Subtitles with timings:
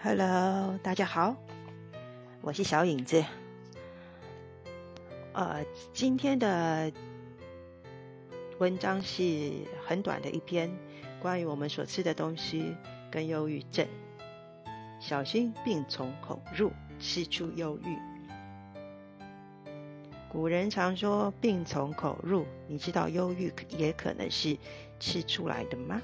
[0.00, 1.34] Hello，大家好，
[2.40, 3.24] 我是小影子。
[5.32, 6.92] 呃，今天的
[8.60, 9.50] 文章是
[9.84, 10.70] 很短的一篇，
[11.20, 12.76] 关于我们所吃的东西
[13.10, 13.88] 跟忧郁症。
[15.00, 16.70] 小心病从口入，
[17.00, 17.98] 吃出忧郁。
[20.28, 24.56] 古人常说“病从口入”，你知道忧郁也可能是
[25.00, 26.00] 吃出来的吗？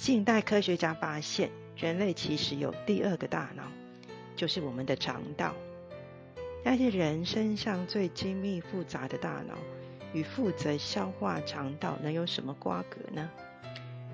[0.00, 3.64] 近代科学家发现，人类其实有第二个大脑，
[4.34, 5.54] 就是我们的肠道。
[6.64, 9.54] 但是人身上最精密复杂的大脑，
[10.14, 13.28] 与负责消化肠道能有什么瓜葛呢？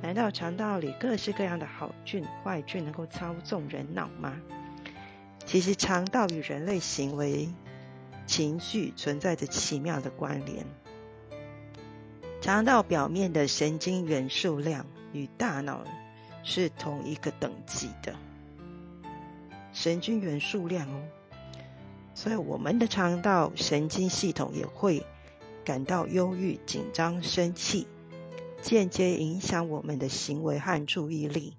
[0.03, 4.37] 难道肠道里各式各样的好菌、坏菌能够操纵人脑吗？
[5.45, 7.49] 其实肠道与人类行为、
[8.27, 10.67] 情绪存在着奇妙的关联。
[12.41, 14.85] 肠道表面的神经元数量。
[15.17, 15.85] 与大脑
[16.45, 18.15] 是同一个等级的
[19.73, 21.03] 神经元数量哦，
[22.15, 25.05] 所以我们的肠道神经系统也会
[25.65, 27.87] 感到忧郁、紧张、生气，
[28.63, 31.57] 间接影响我们的行为和注意力。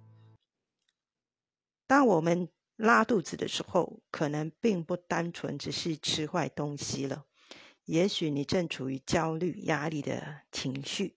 [1.86, 7.26] 当我们拉肚子的时候，可能并不单纯只是吃坏东西了，
[7.86, 11.16] 也许你正处于焦虑、压力的情绪。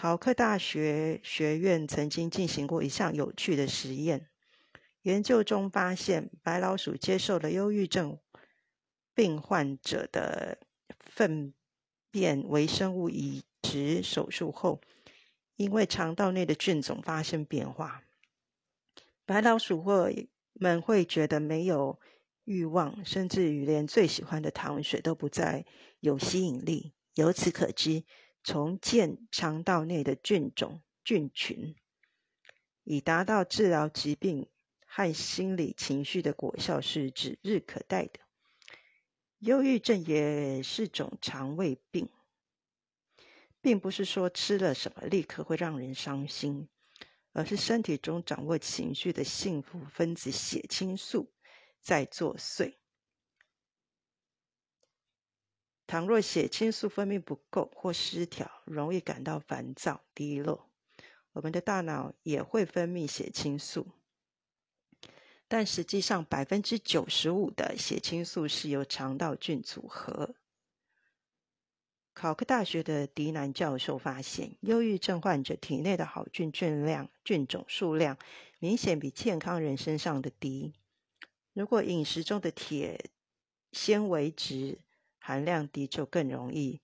[0.00, 4.28] 考克大学学院曾经进行过一项有趣的实验，
[5.02, 8.16] 研究中发现，白老鼠接受了忧郁症
[9.12, 10.60] 病患者的
[11.00, 11.52] 粪
[12.12, 14.80] 便微生物移植手术后，
[15.56, 18.04] 因为肠道内的菌种发生变化，
[19.26, 21.98] 白老鼠会们会觉得没有
[22.44, 25.66] 欲望，甚至于连最喜欢的糖水都不再
[25.98, 26.94] 有吸引力。
[27.14, 28.04] 由此可知。
[28.42, 31.74] 重建肠道内的菌种菌群，
[32.84, 34.48] 以达到治疗疾病
[34.86, 38.20] 和心理情绪的果效是指日可待的。
[39.38, 42.08] 忧郁症也是种肠胃病，
[43.60, 46.68] 并不是说吃了什么立刻会让人伤心，
[47.32, 51.32] 而是身体中掌握情绪的幸福分子血清素
[51.80, 52.74] 在作祟。
[55.88, 60.68] 倘若血清素分泌不够或失调，容易感到烦躁、低落，
[61.32, 63.86] 我们的大脑也会分泌血清素。
[65.48, 70.34] 但实际上，百分之九十五的血清素是由肠道菌组合。
[72.12, 78.18] 考克大学的迪南教授发现，忧郁症患者体内的好菌菌量、菌种数量
[78.58, 80.74] 明显比健康人身上的低。
[81.54, 83.08] 如果饮食中的铁
[83.72, 84.78] 纤维值，
[85.28, 86.80] 含量低就更容易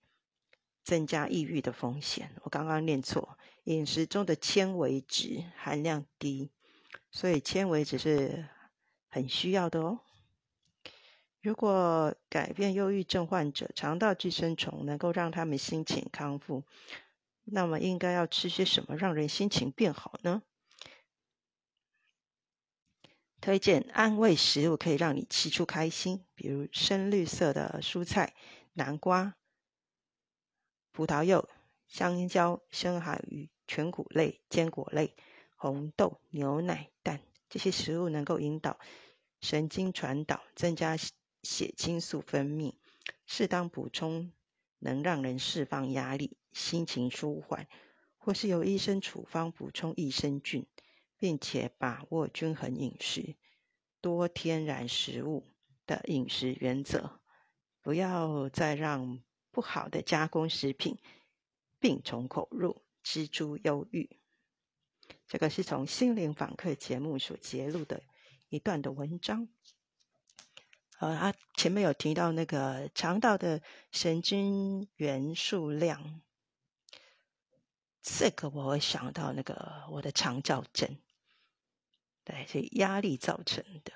[0.82, 2.30] 增加抑郁的风险。
[2.42, 6.50] 我刚刚念错，饮食中的纤维质含量低，
[7.10, 8.44] 所以纤维质是
[9.08, 10.00] 很需要的哦。
[11.40, 16.64] 如果改变忧郁症患者肠道寄生虫能够让他们心情康复，
[17.44, 20.42] 那么应该要吃些什么让人心情变好呢？
[23.44, 28.32] 推荐安慰食物可以让你吃出开心，比如深绿色的蔬菜、
[28.72, 29.34] 南瓜、
[30.92, 31.46] 葡萄柚、
[31.86, 35.14] 香蕉、深海鱼、全谷类、坚果类、
[35.56, 38.78] 红豆、牛奶、蛋这些食物能够引导
[39.42, 42.72] 神经传导，增加血清素分泌。
[43.26, 44.32] 适当补充
[44.78, 47.68] 能让人释放压力、心情舒缓，
[48.16, 50.64] 或是由医生处方补充益生菌。
[51.24, 53.34] 并且把握均衡饮食、
[54.02, 55.42] 多天然食物
[55.86, 57.18] 的饮食原则，
[57.80, 60.98] 不要再让不好的加工食品
[61.80, 64.18] 病从口入，蜘蛛忧郁。
[65.26, 68.02] 这个是从心灵访客节目所揭露的
[68.50, 69.48] 一段的文章。
[70.98, 76.20] 呃，他前面有提到那个肠道的神经元数量，
[78.02, 80.98] 这个我会想到那个我的肠燥症。
[82.24, 83.92] 对，是压力造成的，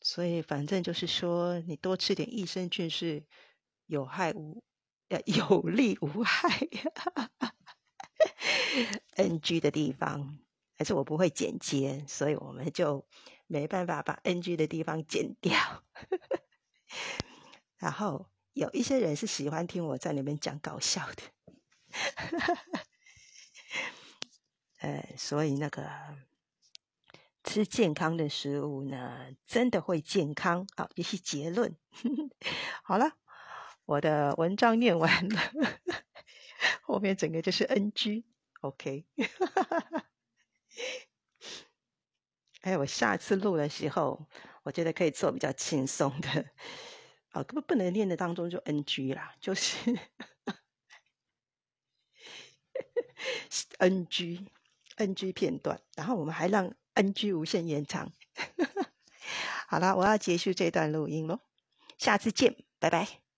[0.00, 3.24] 所以反正就是说，你多吃点益生菌是
[3.86, 4.64] 有害无
[5.08, 6.48] 呃有利无害。
[9.14, 10.40] NG 的地方，
[10.76, 13.06] 还是我不会剪接，所以我们就
[13.46, 15.84] 没办法把 NG 的地方剪掉。
[17.78, 21.22] 然后有一些人是喜欢听我在那边讲搞笑的，
[24.78, 25.88] 呃，所以那个。
[27.50, 30.64] 吃健康的食物呢，真的会健康。
[30.76, 31.76] 好，这是结论。
[32.84, 33.16] 好了，
[33.86, 35.40] 我的文章念完了，
[36.82, 38.24] 后面整个就是 N G
[38.60, 39.04] O K。
[42.60, 44.28] 哎，我下次录的时候，
[44.62, 46.52] 我觉得可以做比较轻松的。
[47.30, 49.98] 啊，不，不能念的当中就 N G 啦，就是
[53.78, 54.46] N G
[54.98, 55.82] N G 片段。
[55.96, 56.72] 然后我们还让。
[57.02, 58.12] ng 无限延长。
[58.34, 58.90] 哈 哈
[59.68, 61.40] 好啦我要结束这段录音喽
[61.98, 63.29] 下次见拜拜。